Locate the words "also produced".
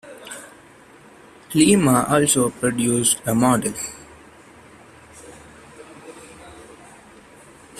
2.09-3.21